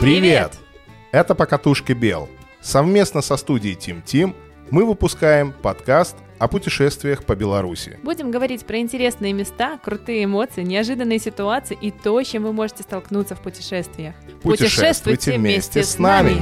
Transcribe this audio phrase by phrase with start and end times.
[0.00, 0.54] Привет!
[1.12, 2.30] Это «Покатушки Бел».
[2.62, 4.34] Совместно со студией Тим Тим
[4.70, 7.98] мы выпускаем подкаст о путешествиях по Беларуси.
[8.02, 12.82] Будем говорить про интересные места, крутые эмоции, неожиданные ситуации и то, с чем вы можете
[12.82, 14.14] столкнуться в путешествиях.
[14.42, 16.40] Путешествуйте вместе с нами.